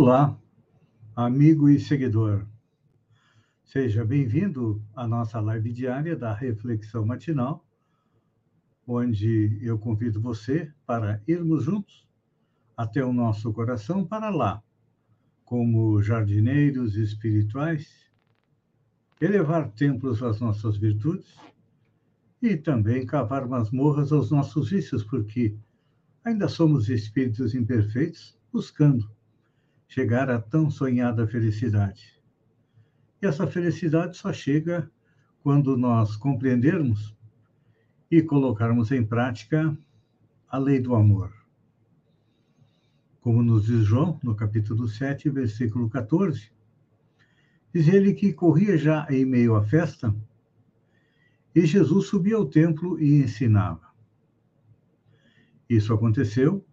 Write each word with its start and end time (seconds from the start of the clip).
Olá, 0.00 0.38
amigo 1.16 1.68
e 1.68 1.80
seguidor. 1.80 2.46
Seja 3.64 4.04
bem-vindo 4.04 4.80
à 4.94 5.08
nossa 5.08 5.40
live 5.40 5.72
diária 5.72 6.14
da 6.14 6.32
Reflexão 6.32 7.04
Matinal, 7.04 7.66
onde 8.86 9.58
eu 9.60 9.76
convido 9.76 10.20
você 10.20 10.72
para 10.86 11.20
irmos 11.26 11.64
juntos 11.64 12.06
até 12.76 13.04
o 13.04 13.12
nosso 13.12 13.52
coração 13.52 14.04
para 14.04 14.30
lá, 14.30 14.62
como 15.44 16.00
jardineiros 16.00 16.94
espirituais, 16.94 18.08
elevar 19.20 19.68
templos 19.72 20.22
às 20.22 20.38
nossas 20.38 20.76
virtudes 20.76 21.36
e 22.40 22.56
também 22.56 23.04
cavar 23.04 23.48
masmorras 23.48 24.12
aos 24.12 24.30
nossos 24.30 24.70
vícios, 24.70 25.02
porque 25.02 25.56
ainda 26.24 26.46
somos 26.46 26.88
espíritos 26.88 27.52
imperfeitos 27.52 28.38
buscando 28.52 29.17
chegar 29.88 30.30
à 30.30 30.38
tão 30.38 30.70
sonhada 30.70 31.26
felicidade. 31.26 32.14
E 33.20 33.26
essa 33.26 33.46
felicidade 33.46 34.16
só 34.16 34.32
chega 34.32 34.88
quando 35.42 35.76
nós 35.76 36.14
compreendermos 36.14 37.16
e 38.10 38.22
colocarmos 38.22 38.92
em 38.92 39.04
prática 39.04 39.76
a 40.48 40.58
lei 40.58 40.78
do 40.78 40.94
amor. 40.94 41.32
Como 43.20 43.42
nos 43.42 43.66
diz 43.66 43.84
João, 43.84 44.20
no 44.22 44.34
capítulo 44.34 44.86
7, 44.86 45.28
versículo 45.30 45.88
14, 45.90 46.50
diz 47.74 47.88
ele 47.88 48.14
que 48.14 48.32
corria 48.32 48.78
já 48.78 49.06
em 49.10 49.24
meio 49.24 49.56
à 49.56 49.64
festa 49.64 50.14
e 51.54 51.66
Jesus 51.66 52.06
subia 52.06 52.36
ao 52.36 52.46
templo 52.46 53.00
e 53.00 53.22
ensinava. 53.22 53.88
Isso 55.68 55.92
aconteceu 55.92 56.64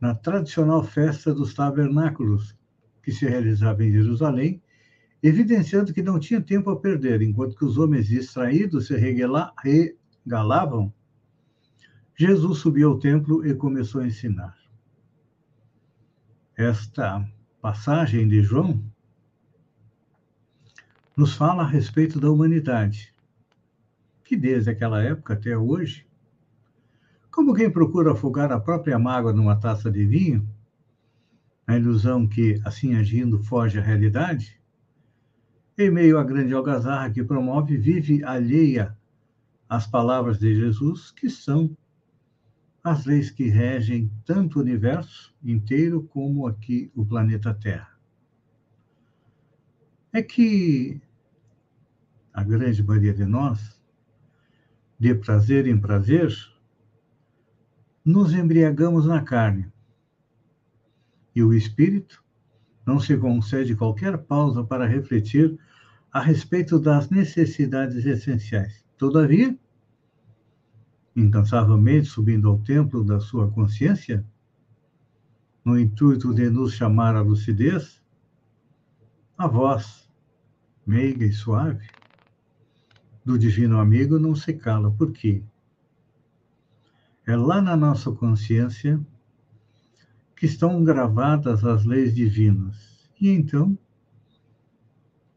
na 0.00 0.14
tradicional 0.14 0.84
festa 0.84 1.32
dos 1.32 1.54
tabernáculos, 1.54 2.54
que 3.04 3.12
se 3.12 3.26
realizava 3.26 3.84
em 3.84 3.92
Jerusalém, 3.92 4.62
evidenciando 5.22 5.92
que 5.92 6.02
não 6.02 6.18
tinha 6.18 6.40
tempo 6.40 6.70
a 6.70 6.78
perder, 6.78 7.22
enquanto 7.22 7.56
que 7.56 7.64
os 7.64 7.78
homens 7.78 8.06
distraídos 8.06 8.86
se 8.86 8.96
regalavam, 8.96 10.92
Jesus 12.16 12.58
subiu 12.58 12.90
ao 12.90 12.98
templo 12.98 13.46
e 13.46 13.54
começou 13.54 14.00
a 14.00 14.06
ensinar. 14.06 14.56
Esta 16.56 17.28
passagem 17.60 18.28
de 18.28 18.42
João 18.42 18.82
nos 21.16 21.34
fala 21.34 21.62
a 21.62 21.66
respeito 21.66 22.20
da 22.20 22.30
humanidade, 22.30 23.12
que 24.24 24.36
desde 24.36 24.70
aquela 24.70 25.02
época 25.02 25.34
até 25.34 25.56
hoje 25.56 26.06
como 27.34 27.52
quem 27.52 27.68
procura 27.68 28.12
afogar 28.12 28.52
a 28.52 28.60
própria 28.60 28.96
mágoa 28.96 29.32
numa 29.32 29.56
taça 29.56 29.90
de 29.90 30.06
vinho, 30.06 30.48
a 31.66 31.76
ilusão 31.76 32.26
que, 32.26 32.60
assim 32.64 32.94
agindo, 32.94 33.42
foge 33.42 33.78
à 33.78 33.82
realidade, 33.82 34.60
em 35.76 35.90
meio 35.90 36.18
à 36.18 36.24
grande 36.24 36.52
algazarra 36.52 37.10
que 37.10 37.24
promove, 37.24 37.76
vive 37.76 38.22
alheia 38.22 38.96
às 39.68 39.86
palavras 39.86 40.38
de 40.38 40.54
Jesus, 40.54 41.10
que 41.10 41.28
são 41.28 41.76
as 42.82 43.06
leis 43.06 43.30
que 43.30 43.48
regem 43.48 44.10
tanto 44.24 44.58
o 44.58 44.62
universo 44.62 45.34
inteiro 45.42 46.02
como 46.02 46.46
aqui 46.46 46.92
o 46.94 47.04
planeta 47.04 47.54
Terra. 47.54 47.98
É 50.12 50.22
que 50.22 51.00
a 52.32 52.44
grande 52.44 52.82
maioria 52.82 53.14
de 53.14 53.24
nós, 53.24 53.80
de 54.98 55.14
prazer 55.14 55.66
em 55.66 55.80
prazer, 55.80 56.30
nos 58.04 58.34
embriagamos 58.34 59.06
na 59.06 59.22
carne. 59.22 59.72
E 61.34 61.42
o 61.42 61.52
espírito 61.52 62.22
não 62.86 63.00
se 63.00 63.16
concede 63.16 63.74
qualquer 63.74 64.18
pausa 64.18 64.62
para 64.62 64.86
refletir 64.86 65.58
a 66.12 66.20
respeito 66.20 66.78
das 66.78 67.10
necessidades 67.10 68.04
essenciais. 68.04 68.84
Todavia, 68.96 69.58
incansavelmente 71.16 72.06
subindo 72.06 72.48
ao 72.48 72.58
templo 72.58 73.02
da 73.02 73.18
sua 73.18 73.50
consciência, 73.50 74.24
no 75.64 75.78
intuito 75.78 76.34
de 76.34 76.50
nos 76.50 76.74
chamar 76.74 77.16
à 77.16 77.22
lucidez, 77.22 78.00
a 79.36 79.48
voz, 79.48 80.08
meiga 80.86 81.24
e 81.24 81.32
suave, 81.32 81.88
do 83.24 83.38
divino 83.38 83.80
amigo 83.80 84.18
não 84.18 84.36
se 84.36 84.52
cala. 84.52 84.90
Por 84.90 85.10
quê? 85.10 85.42
É 87.26 87.34
lá 87.34 87.62
na 87.62 87.76
nossa 87.76 88.12
consciência 88.12 89.00
que 90.44 90.48
estão 90.48 90.84
gravadas 90.84 91.64
as 91.64 91.86
leis 91.86 92.14
divinas. 92.14 93.08
E 93.18 93.30
então, 93.30 93.78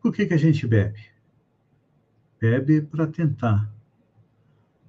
por 0.01 0.13
que, 0.13 0.25
que 0.25 0.33
a 0.33 0.37
gente 0.37 0.67
bebe? 0.67 0.99
Bebe 2.41 2.81
para 2.81 3.07
tentar 3.07 3.73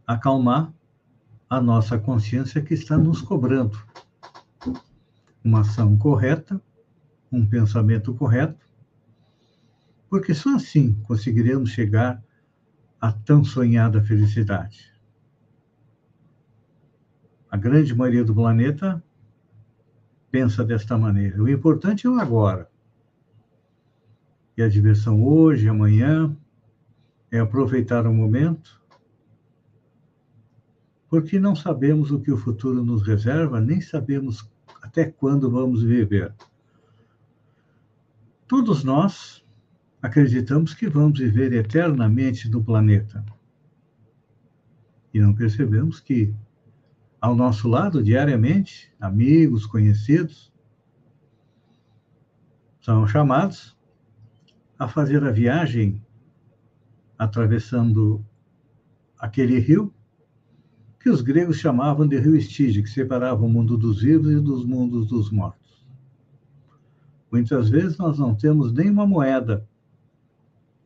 acalmar 0.05 0.75
a 1.49 1.61
nossa 1.61 1.97
consciência 1.97 2.61
que 2.61 2.75
está 2.75 2.99
nos 2.99 3.23
cobrando 3.23 3.81
uma 5.45 5.61
ação 5.61 5.97
correta, 5.97 6.61
um 7.31 7.47
pensamento 7.47 8.13
correto, 8.13 8.67
porque 10.11 10.35
só 10.35 10.57
assim 10.57 10.95
conseguiremos 11.05 11.71
chegar 11.71 12.21
à 13.01 13.13
tão 13.13 13.45
sonhada 13.45 14.03
felicidade 14.03 14.99
a 17.51 17.57
grande 17.57 17.95
maioria 17.95 18.25
do 18.25 18.35
planeta 18.35 19.03
pensa 20.31 20.65
desta 20.65 20.97
maneira. 20.97 21.43
O 21.43 21.49
importante 21.49 22.07
é 22.07 22.11
o 22.11 22.19
agora. 22.19 22.69
E 24.57 24.63
a 24.63 24.69
diversão 24.69 25.25
hoje, 25.25 25.69
amanhã, 25.69 26.37
é 27.31 27.39
aproveitar 27.39 28.07
o 28.07 28.13
momento, 28.13 28.81
porque 31.09 31.39
não 31.39 31.55
sabemos 31.55 32.11
o 32.11 32.21
que 32.21 32.33
o 32.33 32.37
futuro 32.37 32.83
nos 32.83 33.07
reserva, 33.07 33.61
nem 33.61 33.81
sabemos 33.81 34.49
até 34.83 35.07
quando 35.07 35.51
vamos 35.51 35.83
viver. 35.83 36.35
Todos 38.47 38.83
nós 38.83 39.45
acreditamos 40.01 40.75
que 40.75 40.89
vamos 40.89 41.19
viver 41.19 41.53
eternamente 41.53 42.49
no 42.49 42.63
planeta. 42.63 43.25
E 45.13 45.21
não 45.21 45.35
percebemos 45.35 46.01
que 46.01 46.35
ao 47.21 47.35
nosso 47.35 47.69
lado 47.69 48.03
diariamente, 48.03 48.93
amigos, 49.01 49.67
conhecidos, 49.67 50.53
são 52.81 53.07
chamados 53.07 53.77
a 54.79 54.87
fazer 54.87 55.25
a 55.25 55.31
viagem 55.31 56.01
atravessando 57.19 58.25
aquele 59.19 59.59
rio 59.59 59.93
que 61.01 61.11
os 61.11 61.21
gregos 61.21 61.57
chamavam 61.59 62.07
de 62.07 62.19
rio 62.19 62.37
Estige, 62.37 62.83
que 62.83 62.91
separava 62.91 63.45
o 63.45 63.49
mundo 63.49 63.77
dos 63.77 64.03
vivos 64.03 64.31
e 64.31 64.41
dos 64.41 64.65
mundos 64.65 65.09
dos 65.09 65.31
mortos. 65.31 65.87
Muitas 67.31 67.69
vezes 67.69 67.99
nós 67.99 68.19
não 68.19 68.35
temos 68.35 68.73
nem 68.73 68.91
uma 68.91 69.07
moeda, 69.07 69.67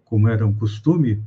como 0.04 0.28
era 0.28 0.46
um 0.46 0.54
costume 0.54 1.24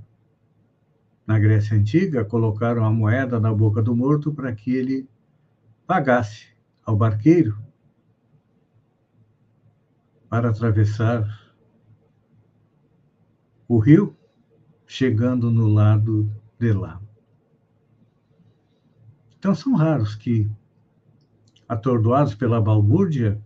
na 1.25 1.39
Grécia 1.39 1.75
Antiga, 1.75 2.23
colocaram 2.23 2.85
a 2.85 2.91
moeda 2.91 3.39
na 3.39 3.53
boca 3.53 3.81
do 3.81 3.95
morto 3.95 4.31
para 4.33 4.53
que 4.53 4.75
ele 4.75 5.09
pagasse 5.87 6.47
ao 6.85 6.95
barqueiro 6.95 7.57
para 10.29 10.49
atravessar 10.49 11.53
o 13.67 13.79
rio, 13.79 14.15
chegando 14.85 15.49
no 15.49 15.67
lado 15.67 16.31
de 16.59 16.71
lá. 16.71 17.01
Então, 19.37 19.55
são 19.55 19.73
raros 19.75 20.15
que, 20.15 20.49
atordoados 21.67 22.35
pela 22.35 22.61
balbúrdia, 22.61 23.41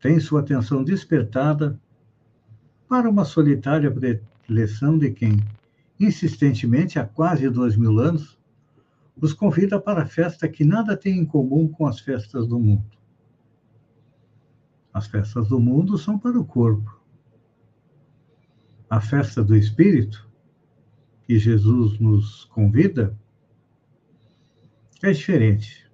têm 0.00 0.18
sua 0.18 0.40
atenção 0.40 0.82
despertada 0.82 1.80
para 2.88 3.08
uma 3.08 3.24
solitária 3.24 3.92
preleção 4.44 4.98
de 4.98 5.10
quem 5.10 5.36
insistentemente 5.98 6.98
há 6.98 7.04
quase 7.04 7.48
dois 7.50 7.76
mil 7.76 7.98
anos, 7.98 8.38
os 9.20 9.32
convida 9.32 9.80
para 9.80 10.02
a 10.02 10.06
festa 10.06 10.48
que 10.48 10.64
nada 10.64 10.96
tem 10.96 11.18
em 11.18 11.26
comum 11.26 11.68
com 11.68 11.86
as 11.86 11.98
festas 11.98 12.46
do 12.46 12.58
mundo. 12.58 12.96
As 14.92 15.06
festas 15.06 15.48
do 15.48 15.58
mundo 15.58 15.98
são 15.98 16.18
para 16.18 16.38
o 16.38 16.44
corpo. 16.44 17.00
A 18.88 19.00
festa 19.00 19.42
do 19.42 19.56
espírito, 19.56 20.28
que 21.26 21.38
Jesus 21.38 21.98
nos 21.98 22.44
convida, 22.44 23.18
é 25.02 25.10
diferente. 25.12 25.88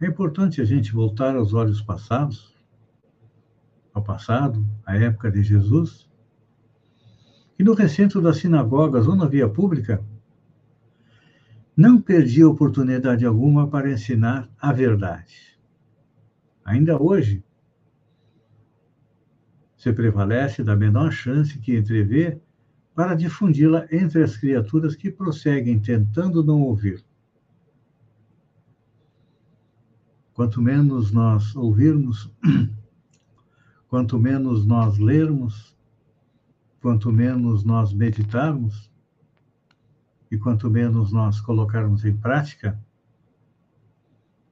É 0.00 0.06
importante 0.06 0.60
a 0.60 0.64
gente 0.64 0.92
voltar 0.92 1.36
aos 1.36 1.54
olhos 1.54 1.80
passados, 1.80 2.54
ao 3.94 4.02
passado, 4.02 4.66
à 4.84 4.96
época 4.96 5.30
de 5.30 5.42
Jesus, 5.42 6.09
e 7.60 7.62
no 7.62 7.74
recinto 7.74 8.22
das 8.22 8.38
sinagogas 8.38 9.06
ou 9.06 9.14
na 9.14 9.26
via 9.26 9.46
pública, 9.46 10.02
não 11.76 12.00
perdia 12.00 12.48
oportunidade 12.48 13.26
alguma 13.26 13.68
para 13.68 13.92
ensinar 13.92 14.48
a 14.58 14.72
verdade. 14.72 15.58
Ainda 16.64 16.98
hoje, 16.98 17.44
se 19.76 19.92
prevalece 19.92 20.64
da 20.64 20.74
menor 20.74 21.12
chance 21.12 21.58
que 21.58 21.76
entrevê 21.76 22.40
para 22.94 23.14
difundi-la 23.14 23.86
entre 23.92 24.22
as 24.22 24.38
criaturas 24.38 24.96
que 24.96 25.10
prosseguem 25.10 25.78
tentando 25.78 26.42
não 26.42 26.62
ouvir. 26.62 27.04
Quanto 30.32 30.62
menos 30.62 31.12
nós 31.12 31.54
ouvirmos, 31.54 32.32
quanto 33.86 34.18
menos 34.18 34.64
nós 34.64 34.96
lermos, 34.96 35.78
quanto 36.80 37.12
menos 37.12 37.64
nós 37.64 37.92
meditarmos, 37.92 38.90
e 40.30 40.38
quanto 40.38 40.70
menos 40.70 41.12
nós 41.12 41.40
colocarmos 41.40 42.04
em 42.04 42.16
prática 42.16 42.80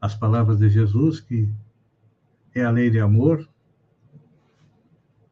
as 0.00 0.14
palavras 0.14 0.58
de 0.58 0.68
Jesus, 0.68 1.20
que 1.20 1.48
é 2.54 2.64
a 2.64 2.70
lei 2.70 2.90
de 2.90 3.00
amor, 3.00 3.48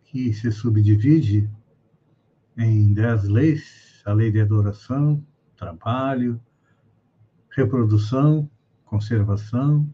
que 0.05 0.33
se 0.33 0.51
subdivide 0.51 1.51
em 2.57 2.93
dez 2.93 3.25
leis: 3.25 4.03
a 4.05 4.13
lei 4.13 4.31
de 4.31 4.41
adoração, 4.41 5.25
trabalho, 5.57 6.41
reprodução, 7.51 8.49
conservação, 8.85 9.89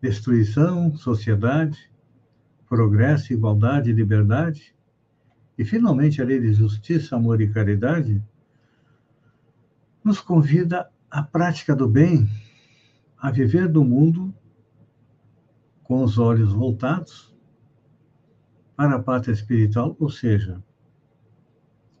destruição, 0.00 0.94
sociedade, 0.96 1.90
progresso, 2.68 3.32
igualdade 3.32 3.92
liberdade, 3.92 4.74
e 5.58 5.64
finalmente 5.64 6.22
a 6.22 6.24
lei 6.24 6.40
de 6.40 6.52
justiça, 6.52 7.16
amor 7.16 7.40
e 7.40 7.50
caridade, 7.50 8.22
nos 10.04 10.20
convida 10.20 10.88
à 11.10 11.20
prática 11.20 11.74
do 11.74 11.88
bem, 11.88 12.30
a 13.18 13.32
viver 13.32 13.68
do 13.68 13.84
mundo 13.84 14.32
com 15.82 16.04
os 16.04 16.16
olhos 16.16 16.52
voltados 16.52 17.34
para 18.76 18.94
a 18.94 19.02
pátria 19.02 19.32
espiritual, 19.32 19.96
ou 19.98 20.08
seja, 20.08 20.62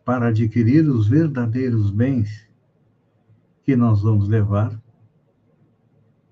para 0.04 0.28
adquirir 0.28 0.88
os 0.88 1.08
verdadeiros 1.08 1.90
bens 1.90 2.48
que 3.64 3.74
nós 3.74 4.02
vamos 4.02 4.28
levar 4.28 4.80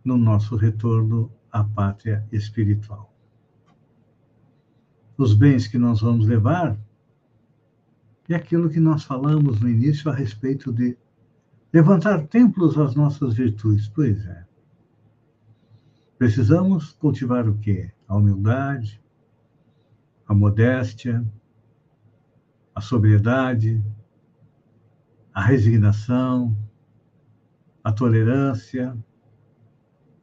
no 0.05 0.17
nosso 0.17 0.55
retorno 0.55 1.33
à 1.51 1.65
pátria 1.65 2.25
espiritual. 2.31 3.13
Os 5.19 5.35
bens 5.35 5.67
que 5.67 5.77
nós 5.77 6.01
vamos 6.01 6.29
levar 6.29 6.79
é 8.35 8.37
aquilo 8.37 8.71
que 8.71 8.81
nós 8.81 9.05
falamos 9.05 9.61
no 9.61 9.69
início 9.69 10.11
a 10.11 10.15
respeito 10.15 10.73
de 10.73 10.97
levantar 11.73 12.27
templos 12.27 12.79
às 12.79 12.95
nossas 12.95 13.35
virtudes. 13.35 13.89
Pois 13.89 14.25
é. 14.27 14.47
Precisamos 16.19 16.93
cultivar 16.93 17.49
o 17.49 17.59
quê? 17.59 17.93
A 18.09 18.17
humildade, 18.17 19.03
a 20.27 20.35
modéstia, 20.35 21.25
a 22.75 22.81
sobriedade, 22.81 23.83
a 25.33 25.43
resignação, 25.43 26.57
a 27.85 27.93
tolerância, 27.93 28.97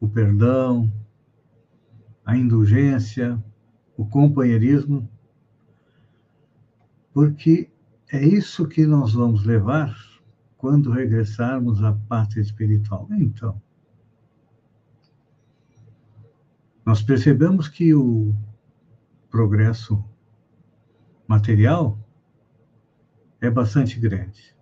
o 0.00 0.08
perdão, 0.08 0.92
a 2.24 2.36
indulgência, 2.36 3.42
o 3.96 4.04
companheirismo, 4.04 5.08
porque 7.12 7.70
é 8.14 8.24
isso 8.24 8.68
que 8.68 8.86
nós 8.86 9.12
vamos 9.12 9.44
levar 9.44 9.92
quando 10.56 10.92
regressarmos 10.92 11.82
à 11.82 11.92
pátria 11.92 12.40
espiritual. 12.40 13.08
Então, 13.10 13.60
nós 16.86 17.02
percebemos 17.02 17.66
que 17.66 17.92
o 17.92 18.32
progresso 19.28 20.04
material 21.26 21.98
é 23.40 23.50
bastante 23.50 23.98
grande. 23.98 24.54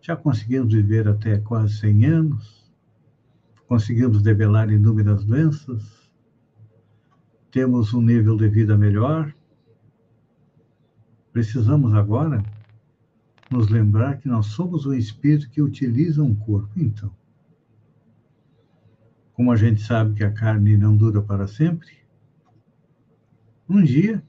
Já 0.00 0.16
conseguimos 0.16 0.72
viver 0.72 1.06
até 1.06 1.38
quase 1.38 1.76
100 1.76 2.06
anos, 2.06 2.72
conseguimos 3.66 4.22
debelar 4.22 4.70
inúmeras 4.70 5.22
doenças, 5.22 6.10
temos 7.50 7.92
um 7.92 8.00
nível 8.00 8.38
de 8.38 8.48
vida 8.48 8.74
melhor. 8.74 9.34
Precisamos 11.32 11.94
agora 11.94 12.42
nos 13.50 13.68
lembrar 13.68 14.18
que 14.18 14.28
nós 14.28 14.46
somos 14.46 14.86
um 14.86 14.92
espírito 14.92 15.48
que 15.50 15.62
utiliza 15.62 16.22
um 16.22 16.34
corpo. 16.34 16.70
Então, 16.76 17.10
como 19.32 19.52
a 19.52 19.56
gente 19.56 19.80
sabe 19.80 20.14
que 20.14 20.24
a 20.24 20.32
carne 20.32 20.76
não 20.76 20.96
dura 20.96 21.22
para 21.22 21.46
sempre, 21.46 21.98
um 23.68 23.82
dia 23.82 24.22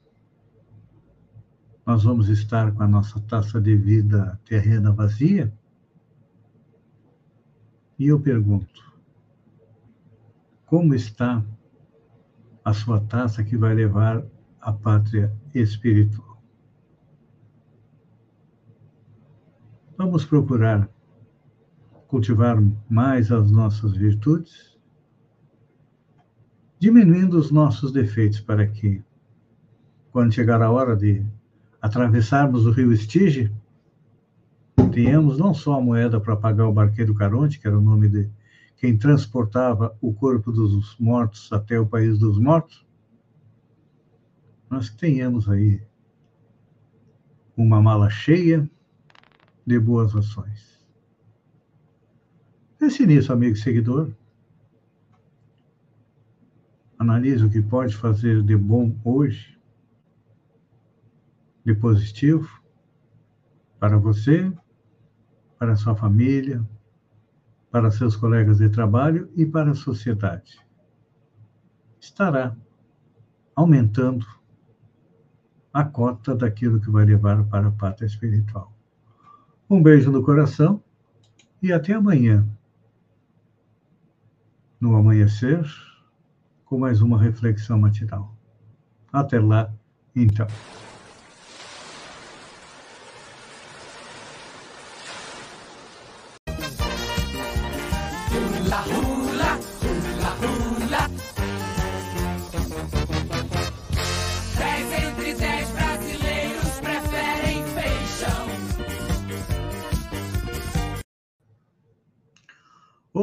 nós 1.84 2.04
vamos 2.04 2.28
estar 2.28 2.72
com 2.72 2.82
a 2.82 2.88
nossa 2.88 3.18
taça 3.20 3.60
de 3.60 3.74
vida 3.74 4.38
terrena 4.44 4.92
vazia. 4.92 5.52
E 7.98 8.06
eu 8.06 8.20
pergunto: 8.20 8.94
como 10.66 10.94
está 10.94 11.44
a 12.64 12.72
sua 12.72 13.00
taça 13.00 13.42
que 13.42 13.56
vai 13.56 13.74
levar 13.74 14.24
à 14.60 14.72
pátria 14.72 15.32
espiritual? 15.52 16.29
Vamos 20.02 20.24
procurar 20.24 20.88
cultivar 22.08 22.56
mais 22.88 23.30
as 23.30 23.50
nossas 23.50 23.94
virtudes, 23.94 24.74
diminuindo 26.78 27.36
os 27.38 27.50
nossos 27.50 27.92
defeitos 27.92 28.40
para 28.40 28.66
que, 28.66 29.04
quando 30.10 30.32
chegar 30.32 30.62
a 30.62 30.70
hora 30.70 30.96
de 30.96 31.22
atravessarmos 31.82 32.64
o 32.64 32.70
rio 32.70 32.94
Estige, 32.94 33.52
tenhamos 34.90 35.36
não 35.36 35.52
só 35.52 35.74
a 35.74 35.82
moeda 35.82 36.18
para 36.18 36.34
pagar 36.34 36.66
o 36.66 36.72
barqueiro 36.72 37.14
Caronte, 37.14 37.60
que 37.60 37.66
era 37.66 37.78
o 37.78 37.82
nome 37.82 38.08
de 38.08 38.30
quem 38.78 38.96
transportava 38.96 39.94
o 40.00 40.14
corpo 40.14 40.50
dos 40.50 40.96
mortos 40.98 41.52
até 41.52 41.78
o 41.78 41.84
país 41.84 42.18
dos 42.18 42.38
mortos, 42.38 42.86
mas 44.66 44.88
tenhamos 44.88 45.46
aí 45.46 45.82
uma 47.54 47.82
mala 47.82 48.08
cheia 48.08 48.66
de 49.66 49.78
boas 49.78 50.14
ações. 50.14 50.80
Pense 52.78 53.04
nisso, 53.06 53.32
amigo 53.32 53.56
seguidor. 53.56 54.10
Analise 56.98 57.44
o 57.44 57.50
que 57.50 57.62
pode 57.62 57.96
fazer 57.96 58.42
de 58.42 58.56
bom 58.56 58.94
hoje, 59.04 59.58
de 61.64 61.74
positivo, 61.74 62.60
para 63.78 63.96
você, 63.96 64.52
para 65.58 65.76
sua 65.76 65.94
família, 65.94 66.66
para 67.70 67.90
seus 67.90 68.16
colegas 68.16 68.58
de 68.58 68.68
trabalho 68.68 69.30
e 69.36 69.46
para 69.46 69.70
a 69.70 69.74
sociedade. 69.74 70.58
Estará 72.00 72.56
aumentando 73.54 74.26
a 75.72 75.84
cota 75.84 76.34
daquilo 76.34 76.80
que 76.80 76.90
vai 76.90 77.04
levar 77.04 77.44
para 77.44 77.68
a 77.68 77.72
pátria 77.72 78.06
espiritual. 78.06 78.74
Um 79.70 79.80
beijo 79.80 80.10
no 80.10 80.20
coração 80.20 80.82
e 81.62 81.72
até 81.72 81.92
amanhã. 81.92 82.44
No 84.80 84.96
amanhecer, 84.96 85.64
com 86.64 86.76
mais 86.76 87.00
uma 87.00 87.16
reflexão 87.16 87.78
matinal. 87.78 88.34
Até 89.12 89.38
lá, 89.38 89.72
então. 90.16 90.48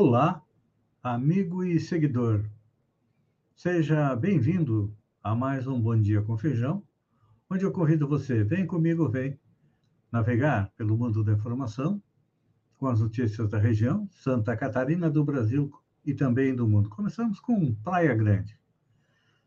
Olá, 0.09 0.41
amigo 1.03 1.65
e 1.65 1.77
seguidor. 1.81 2.45
Seja 3.53 4.15
bem-vindo 4.15 4.95
a 5.21 5.35
mais 5.35 5.67
um 5.67 5.81
Bom 5.81 5.99
Dia 5.99 6.21
com 6.21 6.37
Feijão, 6.37 6.81
onde 7.49 7.65
eu 7.65 7.73
convido 7.73 8.07
você, 8.07 8.41
vem 8.41 8.65
comigo, 8.65 9.09
vem 9.09 9.37
navegar 10.09 10.71
pelo 10.77 10.97
mundo 10.97 11.25
da 11.25 11.33
informação, 11.33 12.01
com 12.77 12.87
as 12.87 13.01
notícias 13.01 13.49
da 13.49 13.57
região, 13.57 14.07
Santa 14.09 14.55
Catarina, 14.55 15.09
do 15.09 15.25
Brasil 15.25 15.69
e 16.05 16.13
também 16.13 16.55
do 16.55 16.65
mundo. 16.65 16.87
Começamos 16.87 17.41
com 17.41 17.75
Praia 17.75 18.15
Grande. 18.15 18.57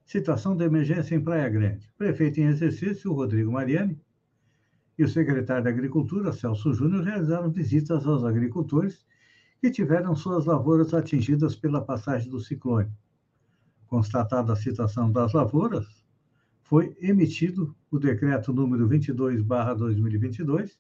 Situação 0.05 0.55
de 0.55 0.63
emergência 0.63 1.15
em 1.15 1.25
Praia 1.25 1.49
Grande. 1.49 1.91
Prefeito 1.97 2.39
em 2.39 2.45
exercício, 2.45 3.15
Rodrigo 3.15 3.51
Mariani, 3.51 3.99
e 4.99 5.05
o 5.05 5.09
secretário 5.09 5.65
da 5.65 5.71
Agricultura, 5.71 6.35
Celso 6.35 6.75
Júnior, 6.75 7.03
realizaram 7.03 7.51
visitas 7.51 8.07
aos 8.07 8.25
agricultores 8.25 9.09
que 9.61 9.71
tiveram 9.71 10.17
suas 10.17 10.47
lavouras 10.47 10.95
atingidas 10.95 11.55
pela 11.55 11.85
passagem 11.85 12.31
do 12.31 12.41
ciclone 12.41 12.91
constatada 13.91 14.53
a 14.53 14.57
situação 14.57 15.11
das 15.11 15.33
lavouras, 15.33 15.85
foi 16.63 16.97
emitido 17.01 17.77
o 17.91 17.99
decreto 17.99 18.53
número 18.53 18.89
22/2022, 18.89 20.79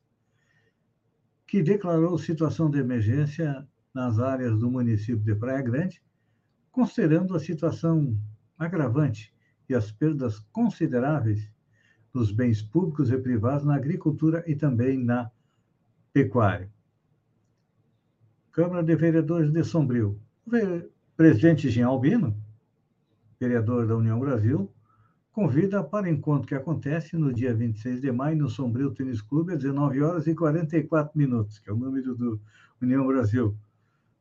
que 1.44 1.60
declarou 1.60 2.16
situação 2.16 2.70
de 2.70 2.78
emergência 2.78 3.68
nas 3.92 4.20
áreas 4.20 4.56
do 4.56 4.70
município 4.70 5.24
de 5.24 5.34
Praia 5.34 5.60
Grande, 5.60 6.00
considerando 6.70 7.34
a 7.34 7.40
situação 7.40 8.16
agravante 8.56 9.34
e 9.68 9.74
as 9.74 9.90
perdas 9.90 10.38
consideráveis 10.52 11.52
dos 12.12 12.30
bens 12.30 12.62
públicos 12.62 13.10
e 13.10 13.18
privados 13.18 13.64
na 13.64 13.74
agricultura 13.74 14.44
e 14.46 14.54
também 14.54 14.96
na 14.96 15.28
pecuária. 16.12 16.72
Câmara 18.52 18.82
de 18.82 18.94
Vereadores 18.96 19.52
de 19.52 19.64
Sombrio. 19.64 20.20
O 20.46 20.52
presidente 21.16 21.70
Jean 21.70 21.88
Albino 21.88 22.36
vereador 23.40 23.86
da 23.86 23.96
União 23.96 24.20
Brasil, 24.20 24.70
convida 25.32 25.82
para 25.82 26.10
encontro 26.10 26.46
que 26.46 26.54
acontece 26.54 27.16
no 27.16 27.32
dia 27.32 27.54
26 27.54 28.02
de 28.02 28.12
maio 28.12 28.36
no 28.36 28.50
Sombrio 28.50 28.90
Tênis 28.90 29.22
Clube, 29.22 29.54
às 29.54 29.60
19 29.60 30.02
horas 30.02 30.26
e 30.26 30.34
44 30.34 31.16
minutos, 31.16 31.58
que 31.58 31.70
é 31.70 31.72
o 31.72 31.76
número 31.76 32.14
do 32.14 32.38
União 32.82 33.06
Brasil, 33.06 33.56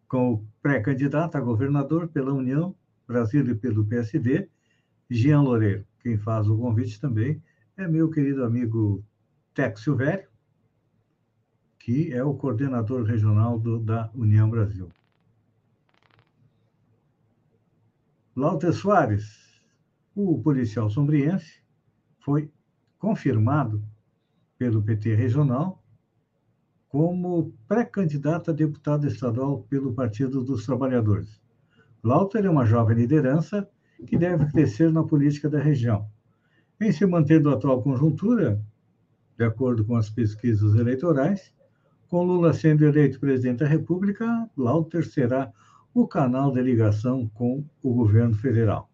com 0.07 0.33
o 0.33 0.47
pré-candidato 0.61 1.35
a 1.35 1.41
governador 1.41 2.07
pela 2.07 2.33
União 2.33 2.73
Brasil 3.05 3.45
e 3.45 3.55
pelo 3.55 3.85
PSD, 3.85 4.47
Jean 5.09 5.41
Loureiro. 5.41 5.85
Quem 5.99 6.17
faz 6.17 6.47
o 6.47 6.57
convite 6.57 7.01
também 7.01 7.43
é 7.75 7.87
meu 7.87 8.09
querido 8.09 8.45
amigo 8.45 9.03
Tex 9.53 9.81
Silvério, 9.81 10.29
que 11.89 12.13
é 12.13 12.23
o 12.23 12.35
coordenador 12.35 13.03
regional 13.03 13.57
do, 13.57 13.79
da 13.79 14.11
União 14.13 14.47
Brasil. 14.47 14.89
Lauter 18.35 18.71
Soares, 18.71 19.59
o 20.13 20.39
policial 20.39 20.87
sombriense, 20.91 21.63
foi 22.19 22.51
confirmado 22.99 23.83
pelo 24.55 24.83
PT 24.83 25.15
regional 25.15 25.83
como 26.89 27.51
pré-candidato 27.67 28.51
a 28.51 28.53
deputado 28.53 29.07
estadual 29.07 29.63
pelo 29.63 29.91
Partido 29.91 30.43
dos 30.43 30.67
Trabalhadores. 30.67 31.41
Lauter 32.03 32.45
é 32.45 32.51
uma 32.51 32.65
jovem 32.67 32.97
liderança 32.97 33.67
que 34.05 34.15
deve 34.15 34.45
crescer 34.51 34.91
na 34.91 35.03
política 35.03 35.49
da 35.49 35.59
região. 35.59 36.07
Em 36.79 36.91
se 36.91 37.03
mantendo 37.07 37.49
a 37.49 37.53
atual 37.53 37.81
conjuntura, 37.81 38.63
de 39.35 39.43
acordo 39.43 39.83
com 39.83 39.95
as 39.95 40.07
pesquisas 40.07 40.75
eleitorais, 40.75 41.51
com 42.09 42.23
Lula 42.23 42.53
sendo 42.53 42.85
eleito 42.85 43.19
presidente 43.19 43.59
da 43.59 43.67
República, 43.67 44.49
Lauter 44.57 45.07
será 45.07 45.53
o 45.93 46.07
canal 46.07 46.51
de 46.51 46.61
ligação 46.61 47.29
com 47.35 47.63
o 47.83 47.93
governo 47.93 48.35
federal. 48.35 48.89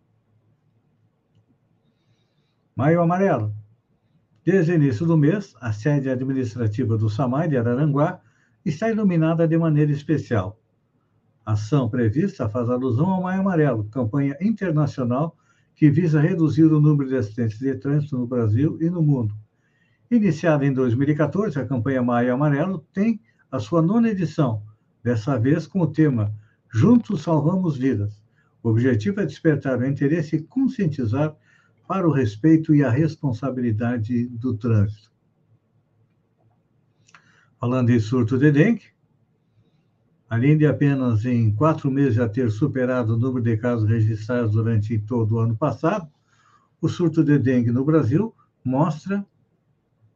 Maio 2.75 3.01
Amarelo. 3.01 3.55
Desde 4.43 4.73
o 4.73 4.75
início 4.75 5.05
do 5.05 5.17
mês, 5.17 5.55
a 5.61 5.71
sede 5.71 6.09
administrativa 6.09 6.97
do 6.97 7.09
SAMAI 7.09 7.47
de 7.47 7.57
Araranguá 7.57 8.19
está 8.65 8.89
iluminada 8.89 9.47
de 9.47 9.57
maneira 9.57 9.91
especial. 9.91 10.59
A 11.45 11.53
ação 11.53 11.89
prevista 11.89 12.49
faz 12.49 12.69
alusão 12.69 13.09
ao 13.09 13.23
Maio 13.23 13.41
Amarelo, 13.41 13.85
campanha 13.85 14.35
internacional 14.41 15.37
que 15.73 15.89
visa 15.89 16.19
reduzir 16.19 16.65
o 16.65 16.81
número 16.81 17.09
de 17.09 17.15
acidentes 17.15 17.59
de 17.59 17.75
trânsito 17.75 18.17
no 18.17 18.27
Brasil 18.27 18.77
e 18.81 18.89
no 18.89 19.01
mundo. 19.01 19.33
Iniciada 20.09 20.65
em 20.65 20.71
2014, 20.71 21.59
a 21.59 21.65
campanha 21.65 22.03
Maio 22.03 22.33
Amarelo 22.33 22.85
tem 22.93 23.19
a 23.51 23.59
sua 23.59 23.81
nona 23.81 24.09
edição, 24.09 24.61
dessa 25.03 25.39
vez 25.39 25.65
com 25.65 25.81
o 25.81 25.87
tema 25.87 26.33
Juntos 26.71 27.23
salvamos 27.23 27.77
vidas. 27.77 28.21
O 28.61 28.69
objetivo 28.69 29.21
é 29.21 29.25
despertar 29.25 29.79
o 29.79 29.85
interesse 29.85 30.35
e 30.35 30.41
conscientizar 30.43 31.35
para 31.87 32.07
o 32.07 32.11
respeito 32.11 32.75
e 32.75 32.83
a 32.83 32.89
responsabilidade 32.89 34.27
do 34.27 34.55
trânsito. 34.55 35.09
Falando 37.59 37.91
em 37.91 37.99
surto 37.99 38.37
de 38.37 38.51
dengue, 38.51 38.83
além 40.29 40.57
de 40.57 40.67
apenas 40.67 41.25
em 41.25 41.53
quatro 41.55 41.89
meses 41.89 42.15
já 42.15 42.27
ter 42.27 42.51
superado 42.51 43.13
o 43.13 43.17
número 43.17 43.43
de 43.43 43.55
casos 43.57 43.87
registrados 43.87 44.51
durante 44.51 44.99
todo 44.99 45.35
o 45.35 45.39
ano 45.39 45.55
passado, 45.55 46.07
o 46.81 46.89
surto 46.89 47.23
de 47.23 47.39
dengue 47.39 47.71
no 47.71 47.85
Brasil 47.85 48.35
mostra 48.63 49.25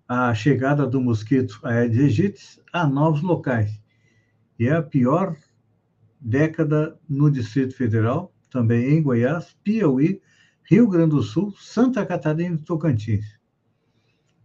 a 0.10 0.34
chegada 0.34 0.88
do 0.88 1.00
mosquito 1.00 1.60
Aedes 1.64 2.00
aegypti 2.00 2.62
a 2.74 2.88
novos 2.88 3.22
locais. 3.22 3.80
E 4.58 4.66
é 4.66 4.76
a 4.76 4.82
pior 4.82 5.38
década 6.20 7.00
no 7.08 7.30
Distrito 7.30 7.76
Federal, 7.76 8.34
também 8.50 8.90
em 8.90 9.04
Goiás, 9.04 9.56
Piauí, 9.64 10.20
Rio 10.64 10.88
Grande 10.88 11.12
do 11.12 11.22
Sul, 11.22 11.54
Santa 11.60 12.04
Catarina 12.08 12.56
e 12.56 12.64
Tocantins. 12.64 13.38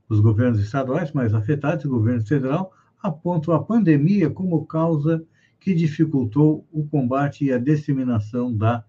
Os 0.07 0.21
governos 0.21 0.61
estaduais 0.61 1.13
mais 1.13 1.33
afetados 1.33 1.83
e 1.83 1.89
o 1.89 1.93
governo 1.93 2.27
federal 2.27 2.71
apontam 3.03 3.55
a 3.55 3.65
pandemia 3.65 4.29
como 4.29 4.67
causa 4.67 5.25
que 5.59 5.75
dificultou 5.75 6.69
o 6.71 6.87
combate 6.87 7.47
e 7.47 7.53
a 7.53 7.59
disseminação 7.59 8.55
da 8.55 8.85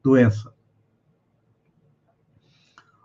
doença. 0.00 0.53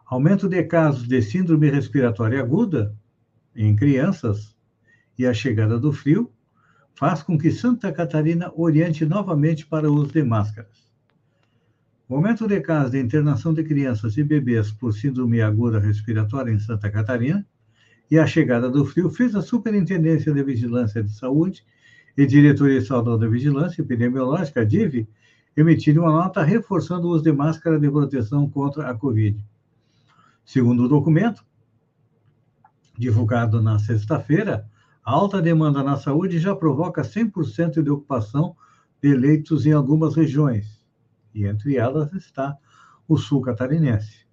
Aumento 0.10 0.50
de 0.50 0.63
casos 0.63 1.08
de 1.08 1.22
síndrome 1.22 1.70
respiratória 1.70 2.39
aguda 2.39 2.96
em 3.56 3.75
crianças 3.75 4.58
e 5.16 5.24
a 5.24 5.36
chegada 5.36 5.78
do 5.78 5.94
frio 5.94 6.32
faz 6.96 7.22
com 7.22 7.38
que 7.38 7.51
Santa 7.51 7.92
Catarina 7.92 8.51
oriente 8.56 9.06
novamente 9.06 9.68
para 9.68 9.88
o 9.88 9.94
uso 9.94 10.12
de 10.12 10.24
máscaras. 10.24 10.89
O 12.08 12.16
aumento 12.16 12.48
de 12.48 12.60
casos 12.60 12.89
de 12.89 13.00
internação 13.00 13.54
de 13.54 13.63
crianças 13.63 14.18
e 14.18 14.24
bebês 14.24 14.72
por 14.72 14.94
síndrome 14.94 15.44
aguda 15.44 15.80
respiratória 15.80 16.51
em 16.51 16.58
Santa 16.58 16.89
Catarina 16.89 17.46
e 18.10 18.18
a 18.18 18.25
chegada 18.25 18.68
do 18.68 18.84
frio 18.86 19.12
fez 19.12 19.36
a 19.36 19.44
Superintendência 19.44 20.34
de 20.34 20.42
Vigilância 20.42 21.04
de 21.04 21.13
Saúde 21.13 21.63
e 22.18 22.25
Diretoria 22.25 22.80
Estadual 22.80 23.16
da 23.16 23.28
Vigilância 23.28 23.84
Epidemiológica, 23.84 24.66
DIV, 24.66 25.08
emitirem 25.56 26.01
uma 26.01 26.12
nota 26.12 26.42
reforçando 26.42 27.08
o 27.08 27.12
uso 27.12 27.24
de 27.24 27.32
máscara 27.32 27.80
de 27.80 27.92
proteção 27.92 28.50
contra 28.50 28.89
a 28.89 28.96
Covid. 28.96 29.46
Segundo 30.51 30.86
o 30.86 30.88
documento, 30.88 31.46
divulgado 32.98 33.62
na 33.62 33.77
sexta-feira, 33.77 34.68
a 35.06 35.12
alta 35.12 35.39
demanda 35.39 35.84
na 35.84 35.96
saúde 35.96 36.39
já 36.39 36.56
provoca 36.56 37.03
100% 37.03 37.84
de 37.84 37.89
ocupação 37.91 38.56
de 39.00 39.13
leitos 39.13 39.68
em 39.68 39.74
algumas 39.74 40.15
regiões, 40.15 40.84
e 41.36 41.46
entre 41.46 41.77
elas 41.77 42.12
está 42.13 42.58
o 43.08 43.15
sul 43.15 43.41
catarinense. 43.41 44.25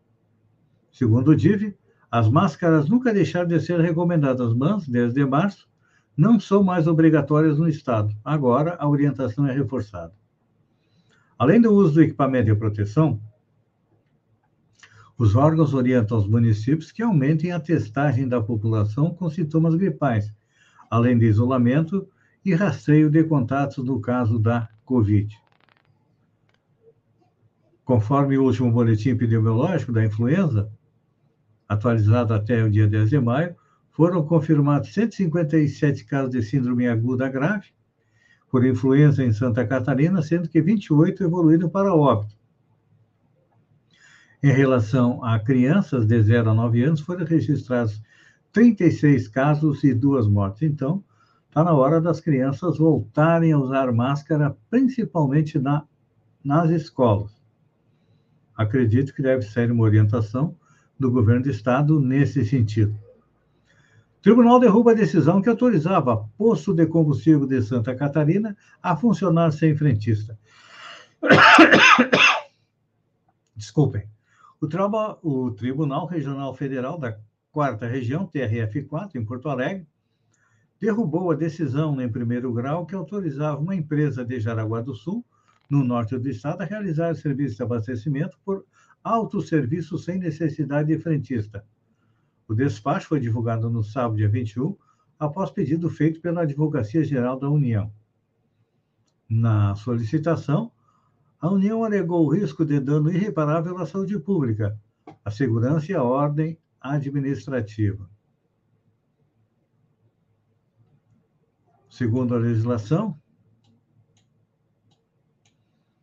Segundo 0.91 1.33
o 1.33 1.37
DIV, 1.37 1.77
as 2.11 2.31
máscaras 2.31 2.89
nunca 2.89 3.13
deixaram 3.13 3.49
de 3.49 3.61
ser 3.61 3.79
recomendadas, 3.79 4.55
mas, 4.55 4.89
desde 4.89 5.23
março, 5.27 5.69
não 6.17 6.41
são 6.41 6.63
mais 6.63 6.87
obrigatórias 6.87 7.59
no 7.59 7.69
Estado. 7.69 8.17
Agora, 8.25 8.75
a 8.81 8.89
orientação 8.89 9.47
é 9.47 9.53
reforçada. 9.53 10.15
Além 11.39 11.61
do 11.61 11.75
uso 11.75 11.93
do 11.93 12.03
equipamento 12.03 12.47
de 12.47 12.55
proteção, 12.55 13.21
os 15.19 15.35
órgãos 15.35 15.73
orientam 15.73 16.19
os 16.19 16.29
municípios 16.29 16.93
que 16.93 17.03
aumentem 17.03 17.53
a 17.53 17.61
testagem 17.61 18.29
da 18.29 18.41
população 18.41 19.15
com 19.15 19.31
sintomas 19.31 19.75
gripais, 19.75 20.33
além 20.91 21.17
de 21.17 21.27
isolamento 21.27 22.07
e 22.45 22.55
rastreio 22.55 23.11
de 23.11 23.25
contatos 23.25 23.83
no 23.85 24.01
caso 24.01 24.39
da 24.39 24.69
Covid. 24.85 25.35
Conforme 27.85 28.37
o 28.37 28.45
último 28.45 28.71
boletim 28.71 29.11
epidemiológico 29.11 29.93
da 29.93 30.05
influenza, 30.05 30.71
atualizado 31.69 32.35
até 32.35 32.63
o 32.63 32.71
dia 32.71 32.87
10 32.87 33.11
de 33.11 33.21
maio, 33.21 33.57
foram 33.91 34.23
confirmados 34.27 34.93
157 34.93 36.05
casos 36.05 36.31
de 36.31 36.43
síndrome 36.43 36.87
aguda 36.87 37.29
grave 37.29 37.69
por 38.51 38.65
influenza 38.65 39.25
em 39.25 39.33
Santa 39.33 39.67
Catarina, 39.67 40.21
sendo 40.21 40.49
que 40.49 40.61
28 40.61 41.25
evoluíram 41.25 41.69
para 41.69 41.95
óbito. 41.95 42.36
Em 44.43 44.53
relação 44.53 45.25
a 45.25 45.39
crianças 45.39 46.07
de 46.07 46.23
0 46.23 46.51
a 46.51 46.55
9 46.55 46.85
anos, 46.85 47.01
foram 47.01 47.25
registrados 47.25 48.03
36 48.53 49.29
casos 49.29 49.83
e 49.83 49.95
duas 49.95 50.27
mortes. 50.27 50.63
Então, 50.63 51.03
está 51.49 51.65
na 51.65 51.73
hora 51.73 52.01
das 52.01 52.21
crianças 52.21 52.79
voltarem 52.79 53.53
a 53.53 53.59
usar 53.59 53.91
máscara, 53.93 54.57
principalmente 54.71 55.59
na, 55.59 55.85
nas 56.45 56.71
escolas. 56.71 57.31
Acredito 58.55 59.15
que 59.15 59.23
deve 59.23 59.43
ser 59.43 59.71
uma 59.71 59.85
orientação 59.85 60.55
do 60.99 61.11
governo 61.11 61.45
do 61.45 61.51
estado 61.51 62.01
nesse 62.01 62.45
sentido. 62.45 62.95
O 64.19 64.23
tribunal 64.23 64.59
derruba 64.59 64.93
a 64.93 64.95
decisão 64.95 65.41
que 65.41 65.49
autorizava 65.49 66.29
posto 66.37 66.75
de 66.75 66.87
combustível 66.87 67.47
de 67.47 67.63
Santa 67.63 67.95
Catarina 67.95 68.57
a 68.83 68.97
funcionar 68.97 69.53
sem 69.53 69.77
frentista. 69.77 70.39
Desculpem. 73.55 74.16
O, 74.61 74.67
traba, 74.67 75.19
o 75.23 75.51
Tribunal 75.51 76.07
Regional 76.07 76.55
Federal 76.55 76.99
da 76.99 77.19
Quarta 77.53 77.87
Região, 77.87 78.27
TRF4, 78.27 79.15
em 79.15 79.25
Porto 79.25 79.49
Alegre, 79.49 79.87
derrubou 80.81 81.31
a 81.31 81.35
decisão 81.35 82.01
em 82.01 82.11
primeiro 82.11 82.53
grau 82.53 82.87
que 82.87 82.95
autorizava 82.95 83.61
uma 83.61 83.75
empresa 83.75 84.25
de 84.25 84.41
Jaraguá 84.41 84.81
do 84.81 84.95
Sul, 84.95 85.25
no 85.69 85.83
norte 85.83 86.17
do 86.17 86.29
estado, 86.29 86.63
a 86.63 86.65
realizar 86.65 87.15
serviço 87.15 87.57
de 87.57 87.63
abastecimento 87.63 88.39
por 88.45 88.65
autosserviço 89.03 89.99
sem 89.99 90.19
necessidade 90.19 90.89
de 90.89 90.99
frentista. 90.99 91.65
O 92.49 92.55
despacho 92.55 93.09
foi 93.09 93.21
divulgado 93.21 93.69
no 93.69 93.83
sábado, 93.83 94.17
dia 94.17 94.29
21, 94.29 94.77
após 95.19 95.51
pedido 95.51 95.91
feito 95.91 96.21
pela 96.21 96.43
Advocacia 96.43 97.05
Geral 97.05 97.39
da 97.39 97.51
União. 97.51 97.93
Na 99.29 99.75
solicitação, 99.75 100.71
a 101.47 101.51
União 101.51 101.85
alegou 101.85 102.27
o 102.27 102.29
risco 102.29 102.65
de 102.65 102.81
dano 102.81 103.09
irreparável 103.09 103.79
à 103.79 103.87
saúde 103.87 104.19
pública, 104.19 104.77
à 105.25 105.31
segurança 105.31 105.93
e 105.93 105.95
à 105.95 106.03
ordem 106.03 106.59
administrativa. 106.81 108.11
Segundo 111.89 112.35
a 112.35 112.39
legislação, 112.39 113.17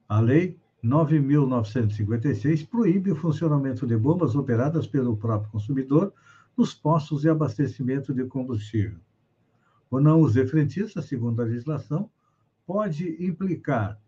a 0.07 0.21
Lei 0.21 0.57
9.956 0.81 2.65
proíbe 2.67 3.12
o 3.12 3.15
funcionamento 3.15 3.85
de 3.85 3.97
bombas 3.97 4.35
operadas 4.35 4.88
pelo 4.88 5.17
próprio 5.17 5.51
consumidor 5.51 6.13
nos 6.55 6.73
postos 6.73 7.23
de 7.23 7.29
abastecimento 7.29 8.13
de 8.13 8.23
combustível. 8.25 9.00
O 9.91 10.00
não 10.00 10.21
uso 10.21 10.41
de 10.41 10.50
frentista, 10.50 11.01
segundo 11.01 11.41
a 11.41 11.45
legislação, 11.45 12.09
pode 12.65 13.21
implicar 13.23 14.01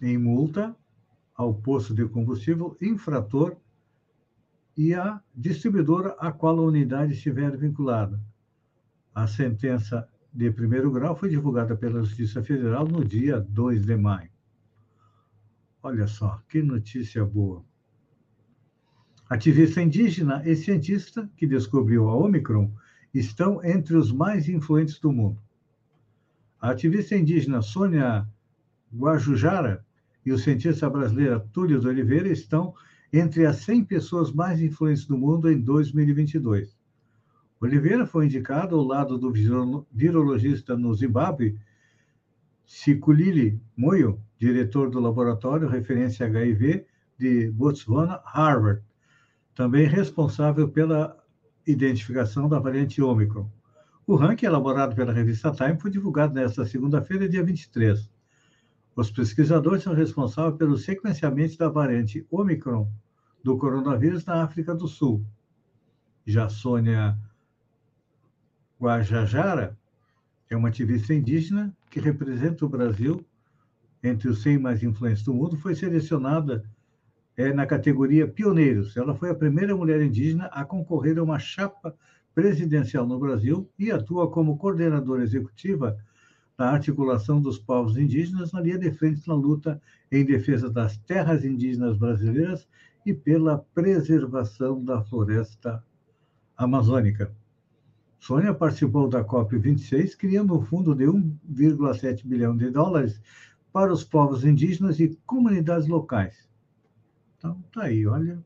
em 0.00 0.16
multa 0.16 0.76
ao 1.34 1.54
posto 1.54 1.94
de 1.94 2.06
combustível 2.08 2.76
infrator 2.80 3.56
e 4.76 4.94
à 4.94 5.20
distribuidora 5.34 6.16
a 6.18 6.30
qual 6.30 6.58
a 6.58 6.62
unidade 6.62 7.12
estiver 7.12 7.56
vinculada. 7.56 8.20
A 9.14 9.26
sentença 9.26 10.08
de 10.32 10.50
primeiro 10.50 10.90
grau 10.90 11.16
foi 11.16 11.30
divulgada 11.30 11.76
pela 11.76 12.02
Justiça 12.04 12.42
Federal 12.42 12.86
no 12.86 13.04
dia 13.04 13.40
2 13.40 13.84
de 13.84 13.96
maio. 13.96 14.30
Olha 15.82 16.06
só, 16.06 16.40
que 16.48 16.62
notícia 16.62 17.24
boa. 17.24 17.64
Ativista 19.28 19.82
indígena 19.82 20.42
e 20.46 20.54
cientista 20.56 21.28
que 21.36 21.46
descobriu 21.46 22.08
a 22.08 22.16
Omicron 22.16 22.72
estão 23.12 23.62
entre 23.64 23.96
os 23.96 24.12
mais 24.12 24.48
influentes 24.48 24.98
do 24.98 25.12
mundo. 25.12 25.40
A 26.60 26.70
ativista 26.70 27.16
indígena 27.16 27.62
Sônia 27.62 28.28
Guajujara 28.94 29.84
e 30.28 30.32
o 30.32 30.38
cientista 30.38 30.90
brasileiro 30.90 31.40
Túlio 31.54 31.80
de 31.80 31.88
Oliveira 31.88 32.28
estão 32.28 32.74
entre 33.10 33.46
as 33.46 33.56
100 33.56 33.84
pessoas 33.86 34.30
mais 34.30 34.60
influentes 34.60 35.06
do 35.06 35.16
mundo 35.16 35.50
em 35.50 35.58
2022. 35.58 36.76
Oliveira 37.58 38.06
foi 38.06 38.26
indicado 38.26 38.76
ao 38.76 38.84
lado 38.84 39.16
do 39.16 39.32
virologista 39.90 40.76
no 40.76 40.94
Zimbábue, 40.94 41.58
Sikulili 42.66 43.58
Moyo, 43.74 44.20
diretor 44.38 44.90
do 44.90 45.00
laboratório 45.00 45.66
referência 45.66 46.26
HIV 46.26 46.84
de 47.18 47.50
Botswana, 47.50 48.20
Harvard, 48.26 48.82
também 49.54 49.86
responsável 49.86 50.68
pela 50.68 51.16
identificação 51.66 52.50
da 52.50 52.58
variante 52.58 53.00
Ômicron. 53.00 53.50
O 54.06 54.14
ranking 54.14 54.44
elaborado 54.44 54.94
pela 54.94 55.12
revista 55.12 55.50
Time 55.52 55.80
foi 55.80 55.90
divulgado 55.90 56.34
nesta 56.34 56.66
segunda-feira, 56.66 57.26
dia 57.26 57.42
23. 57.42 58.17
Os 58.98 59.12
pesquisadores 59.12 59.84
são 59.84 59.94
responsáveis 59.94 60.56
pelo 60.56 60.76
sequenciamento 60.76 61.56
da 61.56 61.68
variante 61.68 62.26
Omicron 62.32 62.90
do 63.44 63.56
coronavírus 63.56 64.24
na 64.24 64.42
África 64.42 64.74
do 64.74 64.88
Sul. 64.88 65.24
Já 66.26 66.48
Sônia 66.48 67.16
Guajajara 68.82 69.78
é 70.50 70.56
uma 70.56 70.66
ativista 70.66 71.14
indígena 71.14 71.72
que 71.88 72.00
representa 72.00 72.66
o 72.66 72.68
Brasil 72.68 73.24
entre 74.02 74.28
os 74.28 74.42
100 74.42 74.58
mais 74.58 74.82
influentes 74.82 75.22
do 75.22 75.32
mundo, 75.32 75.56
foi 75.56 75.76
selecionada 75.76 76.64
é, 77.36 77.52
na 77.52 77.66
categoria 77.66 78.26
Pioneiros. 78.26 78.96
Ela 78.96 79.14
foi 79.14 79.30
a 79.30 79.34
primeira 79.34 79.76
mulher 79.76 80.02
indígena 80.02 80.46
a 80.46 80.64
concorrer 80.64 81.20
a 81.20 81.22
uma 81.22 81.38
chapa 81.38 81.94
presidencial 82.34 83.06
no 83.06 83.16
Brasil 83.16 83.70
e 83.78 83.92
atua 83.92 84.28
como 84.28 84.58
coordenadora 84.58 85.22
executiva 85.22 85.96
da 86.58 86.72
articulação 86.72 87.40
dos 87.40 87.56
povos 87.56 87.96
indígenas 87.96 88.50
na 88.50 88.60
linha 88.60 88.78
de 88.78 88.90
frente 88.90 89.26
na 89.28 89.34
luta 89.34 89.80
em 90.10 90.24
defesa 90.24 90.68
das 90.68 90.96
terras 90.96 91.44
indígenas 91.44 91.96
brasileiras 91.96 92.68
e 93.06 93.14
pela 93.14 93.58
preservação 93.58 94.84
da 94.84 95.00
floresta 95.04 95.82
amazônica. 96.56 97.32
Sônia 98.18 98.52
participou 98.52 99.08
da 99.08 99.24
COP26, 99.24 100.16
criando 100.16 100.58
um 100.58 100.60
fundo 100.60 100.96
de 100.96 101.04
1,7 101.04 102.26
bilhão 102.26 102.56
de 102.56 102.68
dólares 102.70 103.22
para 103.72 103.92
os 103.92 104.02
povos 104.02 104.44
indígenas 104.44 104.98
e 104.98 105.16
comunidades 105.24 105.86
locais. 105.86 106.50
Então, 107.36 107.62
tá 107.72 107.84
aí, 107.84 108.04
olha. 108.04 108.44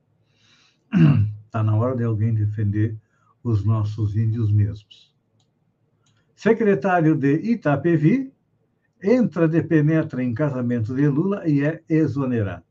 Está 1.46 1.62
na 1.64 1.74
hora 1.74 1.96
de 1.96 2.04
alguém 2.04 2.34
defender 2.34 2.94
os 3.42 3.64
nossos 3.64 4.14
índios 4.14 4.52
mesmos 4.52 5.11
secretário 6.42 7.14
de 7.14 7.34
Itapevi, 7.52 8.34
entra 9.00 9.46
de 9.46 9.62
penetra 9.62 10.24
em 10.24 10.34
casamento 10.34 10.92
de 10.92 11.06
Lula 11.06 11.48
e 11.48 11.62
é 11.62 11.80
exonerado. 11.88 12.64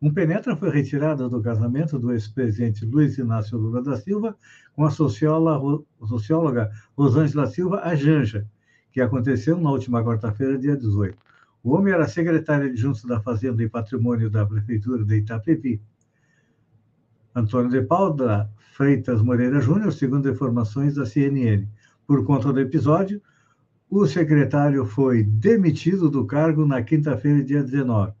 Um 0.00 0.14
penetra 0.14 0.54
foi 0.54 0.70
retirado 0.70 1.28
do 1.28 1.42
casamento 1.42 1.98
do 1.98 2.12
ex-presidente 2.12 2.86
Luiz 2.86 3.18
Inácio 3.18 3.58
Lula 3.58 3.82
da 3.82 3.96
Silva 3.96 4.36
com 4.76 4.84
a 4.84 4.92
socióloga, 4.92 6.70
Rosângela 6.96 7.48
Silva 7.48 7.80
Ajanja, 7.80 8.46
que 8.92 9.00
aconteceu 9.00 9.58
na 9.58 9.72
última 9.72 10.04
quarta-feira, 10.04 10.56
dia 10.56 10.76
18. 10.76 11.18
O 11.64 11.72
homem 11.72 11.92
era 11.92 12.06
secretário 12.06 12.68
adjunto 12.68 13.08
da 13.08 13.20
Fazenda 13.20 13.60
e 13.60 13.68
Patrimônio 13.68 14.30
da 14.30 14.46
Prefeitura 14.46 15.04
de 15.04 15.16
Itapevi. 15.16 15.82
Antônio 17.34 17.72
de 17.72 17.82
Paula 17.82 18.48
Freitas 18.72 19.20
Moreira 19.20 19.60
Júnior, 19.60 19.92
segundo 19.92 20.30
informações 20.30 20.94
da 20.94 21.04
CNN. 21.04 21.66
Por 22.10 22.24
conta 22.24 22.52
do 22.52 22.58
episódio, 22.58 23.22
o 23.88 24.04
secretário 24.04 24.84
foi 24.84 25.22
demitido 25.22 26.10
do 26.10 26.26
cargo 26.26 26.66
na 26.66 26.82
quinta-feira, 26.82 27.40
dia 27.40 27.62
19. 27.62 28.12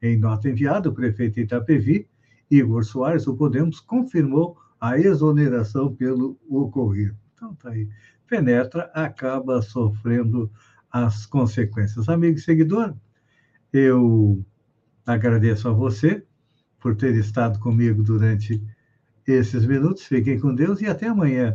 Em 0.00 0.18
nota 0.18 0.48
enviada, 0.48 0.88
o 0.88 0.94
prefeito 0.94 1.38
Itapevi, 1.38 2.08
Igor 2.50 2.82
Soares, 2.84 3.26
do 3.26 3.36
Podemos, 3.36 3.80
confirmou 3.80 4.56
a 4.80 4.98
exoneração 4.98 5.94
pelo 5.94 6.38
ocorrido. 6.48 7.14
Então, 7.34 7.54
tá 7.56 7.68
aí. 7.68 7.86
Penetra 8.26 8.90
acaba 8.94 9.60
sofrendo 9.60 10.50
as 10.90 11.26
consequências. 11.26 12.08
Amigo 12.08 12.38
e 12.38 12.40
seguidor, 12.40 12.94
eu 13.74 14.42
agradeço 15.04 15.68
a 15.68 15.72
você 15.72 16.24
por 16.80 16.96
ter 16.96 17.14
estado 17.14 17.58
comigo 17.58 18.02
durante 18.02 18.64
esses 19.26 19.66
minutos. 19.66 20.04
Fiquem 20.04 20.40
com 20.40 20.54
Deus 20.54 20.80
e 20.80 20.86
até 20.86 21.08
amanhã 21.08 21.54